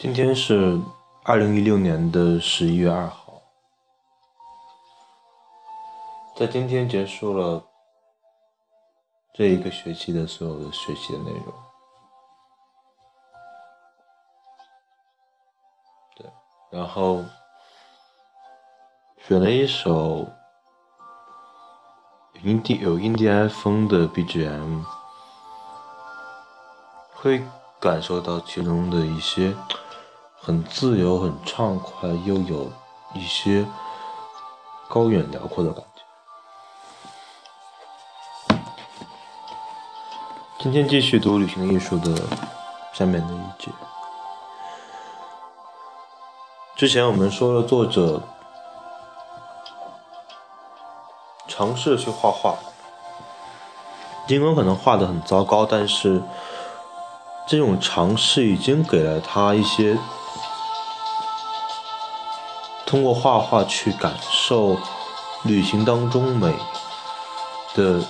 [0.00, 0.80] 今天是
[1.24, 3.42] 二零一六年的十一月二号，
[6.34, 7.62] 在今天结束了
[9.34, 11.52] 这一个学期的所有的学习的内容。
[16.16, 16.26] 对，
[16.70, 17.22] 然后
[19.18, 20.26] 选了一首
[22.42, 24.82] 印第有印第安风的 BGM，
[27.12, 27.44] 会
[27.78, 29.54] 感受到其中的一些。
[30.50, 32.68] 很自由、很畅快，又有
[33.14, 33.64] 一些
[34.88, 36.02] 高远辽阔的感觉。
[40.58, 42.20] 今天继续读《旅行艺术》的
[42.92, 43.70] 下面的一节。
[46.74, 48.20] 之前我们说了，作者
[51.46, 52.56] 尝试去画画，
[54.26, 56.20] 尽管可能画的很糟糕，但是
[57.46, 59.96] 这种尝试已经给了他一些。
[62.90, 64.76] 通过画画去感受
[65.44, 66.52] 旅行当中美
[67.72, 68.00] 的，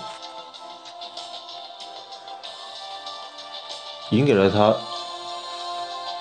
[4.09, 4.75] 已经给了他，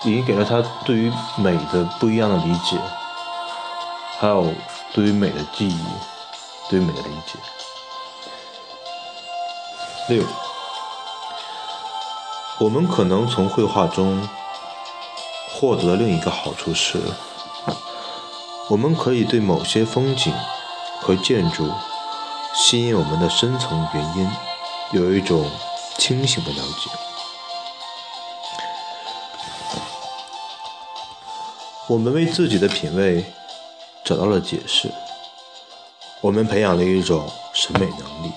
[0.04, 2.78] 已经给了他对于美的不一样的理解，
[4.20, 4.54] 还有
[4.94, 5.80] 对于美的记忆，
[6.70, 7.40] 对于美的理解。
[10.10, 10.22] 六，
[12.60, 14.28] 我们可能从绘画中
[15.54, 17.00] 获得的另一个好处是。
[18.70, 20.32] 我们可以对某些风景
[21.02, 21.68] 和建筑
[22.54, 24.30] 吸引我们的深层原因
[24.92, 25.50] 有一种
[25.98, 26.92] 清醒的了解。
[31.88, 33.26] 我们为自己的品味
[34.06, 34.92] 找到了解释。
[36.22, 38.32] 我们培养了一种审美能力，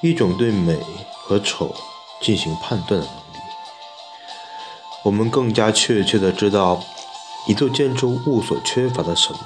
[0.00, 0.76] 一种对美
[1.12, 1.72] 和丑
[2.20, 3.38] 进行判断的能力。
[5.04, 6.82] 我们更加确切的知道。
[7.46, 9.38] 一座建筑物所缺乏的什么，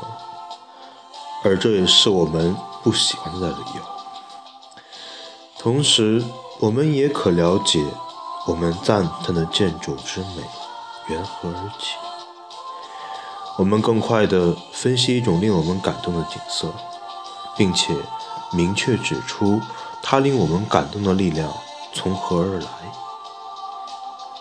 [1.44, 3.82] 而这也是我们不喜欢的理由。
[5.58, 6.24] 同时，
[6.58, 7.84] 我们也可了解
[8.48, 10.42] 我们赞叹的建筑之美
[11.08, 11.94] 缘何而起。
[13.58, 16.72] 我们更快地分析一种令我们感动的景色，
[17.56, 17.94] 并且
[18.52, 19.60] 明确指出
[20.02, 21.52] 它令我们感动的力量
[21.92, 22.68] 从何而来：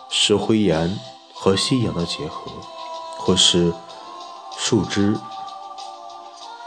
[0.10, 0.98] 是灰岩
[1.34, 2.52] 和夕阳的结合。
[3.24, 3.74] 或是
[4.58, 5.16] 树枝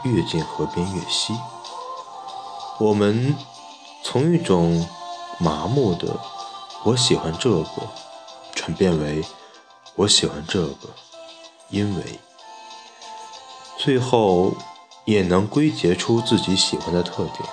[0.03, 1.33] 越近河边越稀，
[2.79, 3.35] 我们
[4.03, 4.87] 从一种
[5.37, 6.17] 麻木的
[6.85, 7.65] “我喜欢这个”
[8.55, 9.25] 转变为
[9.95, 10.89] “我喜欢这个”，
[11.69, 12.19] 因为
[13.77, 14.53] 最后
[15.03, 17.49] 也能归结出自己喜欢的特点。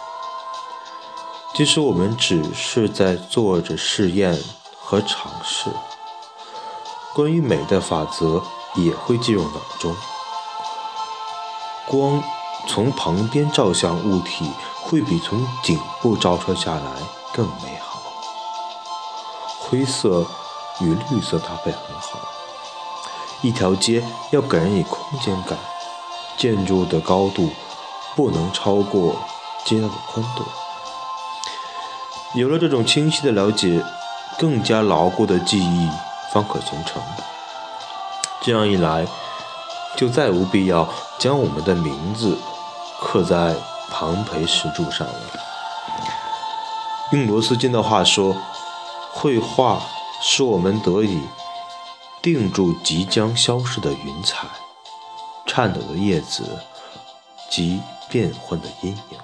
[1.55, 4.39] 即使我们只是在做着试验
[4.81, 5.71] 和尝试，
[7.15, 8.43] 关于美的法则。
[8.75, 9.95] 也会进入脑中。
[11.87, 12.23] 光
[12.69, 14.51] 从旁边照向物体，
[14.83, 17.03] 会比从顶部照射下来
[17.33, 18.01] 更美好。
[19.61, 20.25] 灰色
[20.81, 22.19] 与绿色搭配很好。
[23.41, 25.59] 一条街要给人以空间感，
[26.37, 27.51] 建筑的高度
[28.15, 29.17] 不能超过
[29.65, 30.45] 街道的宽度。
[32.35, 33.85] 有了这种清晰的了解，
[34.39, 35.91] 更加牢固的记忆
[36.33, 37.03] 方可形成。
[38.43, 39.07] 这样一来，
[39.97, 40.89] 就再无必要
[41.19, 42.37] 将我们的名字
[43.01, 43.55] 刻在
[43.89, 45.15] 庞培石柱上了。
[47.13, 48.37] 用罗斯金的话说，
[49.13, 49.83] 绘画
[50.21, 51.21] 使我们得以
[52.21, 54.49] 定住即将消失的云彩、
[55.47, 56.59] 颤抖的叶子
[57.49, 59.19] 及变幻的阴影。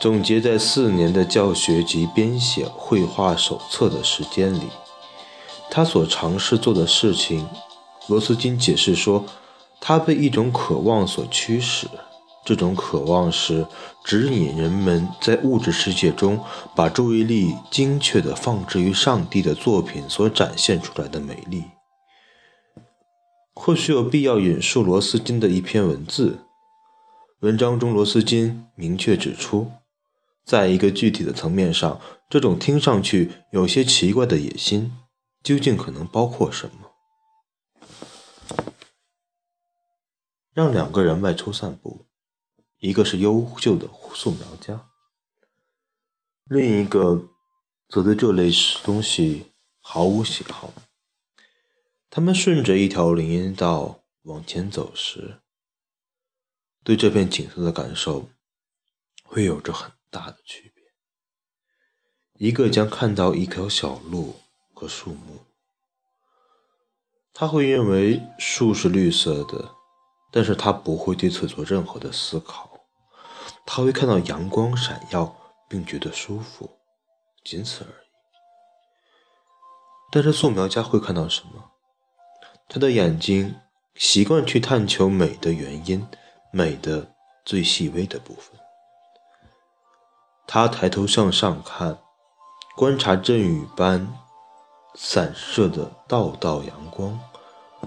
[0.00, 4.68] 总结在四年的教学及编写绘画手册的时间里。
[5.74, 7.48] 他所尝试做的事情，
[8.06, 9.24] 罗斯金解释说，
[9.80, 11.88] 他被一种渴望所驱使。
[12.44, 13.66] 这种渴望是
[14.04, 16.38] 指引人们在物质世界中
[16.76, 21.64] 把注意力精确地放置于上帝的作品所展现出来的美丽。
[23.54, 26.40] 或许有必要引述罗斯金的一篇文字。
[27.40, 29.70] 文章中，罗斯金明确指出，
[30.44, 31.98] 在一个具体的层面上，
[32.28, 34.92] 这种听上去有些奇怪的野心。
[35.42, 36.92] 究竟可能包括什么？
[40.52, 42.06] 让两个人外出散步，
[42.78, 44.90] 一个是优秀的素描家，
[46.44, 47.30] 另一个
[47.88, 48.50] 则对这类
[48.84, 50.72] 东西毫无喜好。
[52.08, 55.40] 他们顺着一条林荫道往前走时，
[56.84, 58.28] 对这片景色的感受
[59.24, 60.84] 会有着很大的区别。
[62.34, 64.41] 一个将看到一条小路。
[64.82, 65.46] 和树木，
[67.32, 69.76] 他会认为树是绿色的，
[70.32, 72.68] 但是他不会对此做任何的思考。
[73.64, 75.36] 他会看到阳光闪耀，
[75.68, 76.68] 并觉得舒服，
[77.44, 78.06] 仅此而已。
[80.10, 81.70] 但是素描家会看到什么？
[82.68, 83.54] 他的眼睛
[83.94, 86.04] 习惯去探求美的原因，
[86.50, 87.14] 美的
[87.44, 88.58] 最细微的部分。
[90.44, 92.00] 他抬头向上看，
[92.74, 94.12] 观察阵雨般
[94.94, 97.18] 散射的道道阳光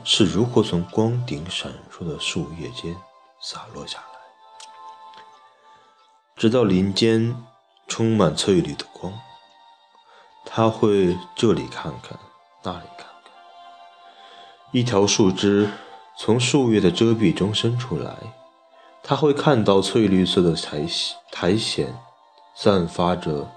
[0.03, 2.95] 是如何从光顶闪烁的树叶间
[3.41, 4.19] 洒落下来，
[6.35, 7.35] 直到林间
[7.87, 9.13] 充满翠绿的光。
[10.45, 12.17] 他会这里看看，
[12.63, 13.33] 那里看看，
[14.71, 15.69] 一条树枝
[16.17, 18.15] 从树叶的遮蔽中伸出来，
[19.03, 21.87] 他会看到翠绿色的苔藓苔藓。
[22.57, 23.51] 散发着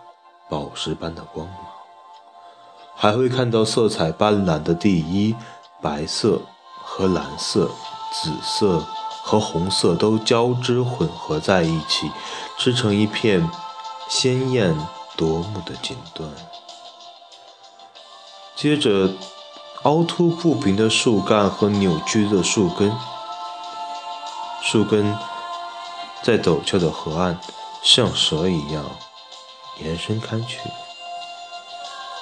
[0.50, 1.68] 宝石般的光芒，
[3.00, 5.36] 还会看到色彩斑斓的第一，
[5.80, 6.42] 白色
[6.82, 7.70] 和蓝色、
[8.12, 8.84] 紫色
[9.22, 12.10] 和红色都交织混合在一起，
[12.56, 13.48] 织成一片
[14.08, 14.76] 鲜艳
[15.16, 16.24] 夺目的锦缎。
[18.56, 19.14] 接着，
[19.84, 22.92] 凹凸不平的树干和扭曲的树根，
[24.60, 25.16] 树根
[26.24, 27.38] 在陡峭的河岸。
[27.80, 28.84] 像蛇一样
[29.80, 30.58] 延伸开去，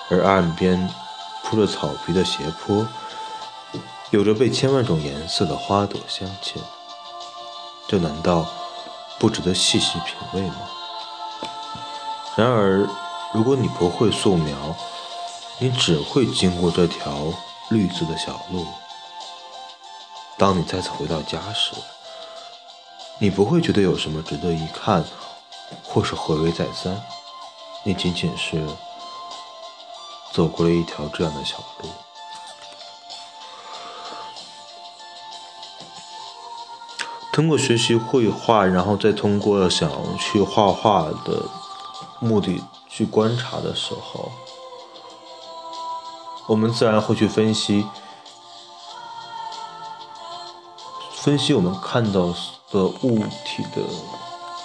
[0.09, 0.89] 而岸边
[1.43, 2.87] 铺着草皮的斜坡，
[4.11, 6.59] 有着被千万种颜色的花朵镶嵌。
[7.89, 8.47] 这难道
[9.19, 10.57] 不值得细细品味吗？
[12.37, 12.89] 然而，
[13.33, 14.77] 如果你不会素描，
[15.59, 17.33] 你只会经过这条
[17.71, 18.67] 绿色的小路。
[20.37, 21.73] 当你再次回到家时，
[23.19, 25.05] 你不会觉得有什么值得一看。
[25.83, 27.03] 或是回味再三，
[27.83, 28.65] 你仅仅是
[30.37, 31.89] 走过了一条这样的小路。
[37.33, 41.43] 通过学习绘画，然后再通过想去画画的
[42.21, 44.31] 目的去观察的时候，
[46.47, 47.87] 我们自然会去分析，
[51.13, 52.27] 分析我们看到
[52.71, 53.83] 的物体的。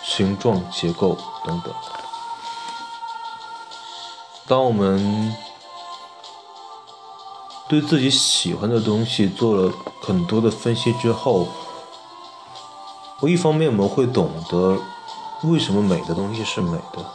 [0.03, 1.15] 形状、结构
[1.45, 1.71] 等等。
[4.47, 5.33] 当我们
[7.71, 9.71] 对自己喜欢的东西做了
[10.01, 11.47] 很多的分析之后，
[13.21, 14.77] 我一方面我们会懂得
[15.43, 17.05] 为什么美的东西是美的，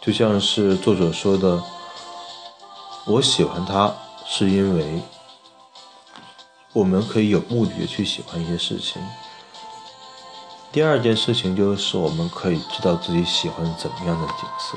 [0.00, 1.62] 就像是作者说的
[3.06, 3.94] ：“我喜欢它，
[4.26, 5.00] 是因为
[6.72, 9.00] 我们可以有目的的去喜欢一些事情。”
[10.72, 14.76] 第二件事情就是，我们可以知道自己喜欢怎么样的景色，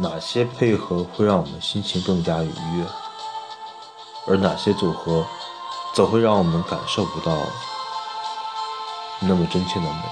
[0.00, 2.46] 哪些配合会让我们心情更加愉
[2.76, 2.86] 悦，
[4.28, 5.26] 而哪些组合
[5.92, 7.36] 则会让我们感受不到
[9.18, 10.02] 那么真切的美。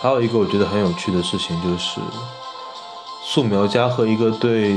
[0.00, 2.00] 还有一个我觉得很有趣的事情就是，
[3.22, 4.76] 素描家和一个对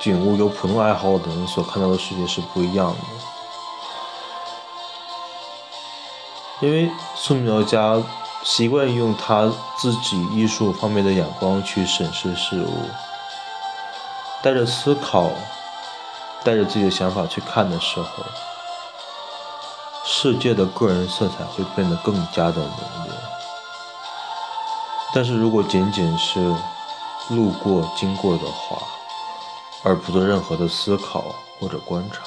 [0.00, 2.98] 景物有普通爱好的人所看到的世界是不一样的。
[6.60, 8.02] 因为素描家
[8.44, 12.90] 习惯用他自己艺术方面的眼光去审视事物，
[14.42, 15.30] 带着思考，
[16.44, 18.22] 带着自己的想法去看的时候，
[20.04, 23.12] 世界的个人色彩会变得更加的浓烈。
[25.14, 26.38] 但是如果仅仅是
[27.30, 28.76] 路过、经过的话，
[29.82, 31.24] 而不做任何的思考
[31.58, 32.20] 或者观察。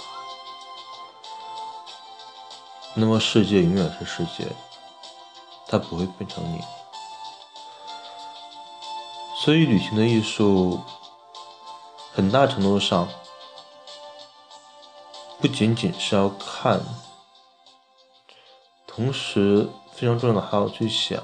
[2.95, 4.47] 那么世界永远是世界，
[5.69, 6.61] 它不会变成你。
[9.35, 10.81] 所以，旅行的艺术，
[12.13, 13.07] 很大程度上
[15.39, 16.81] 不仅仅是要看，
[18.85, 21.21] 同时非常重要的还要去想。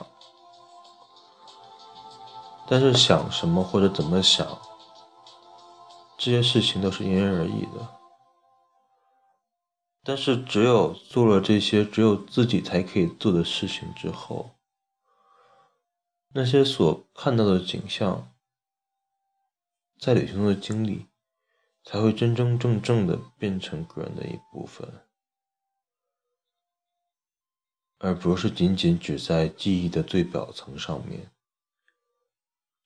[2.65, 4.47] 但是想什么或者怎么想，
[6.17, 8.02] 这些事情都是因人而异的。
[10.05, 14.51] 但是，只有做了这些只有自己才可以做的事情之后，
[16.33, 18.29] 那些所看到的景象，
[19.97, 21.05] 在旅行中的经历，
[21.85, 25.05] 才会真真正正的变成个人的一部分，
[27.99, 31.31] 而不是仅仅只在记忆的最表层上面，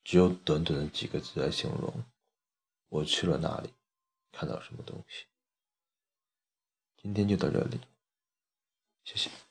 [0.03, 2.03] 只有短短的几个字来形容：
[2.89, 3.73] 我去了哪里，
[4.31, 5.25] 看到什么东西。
[6.97, 7.79] 今天就到这里
[9.03, 9.46] 谢谢。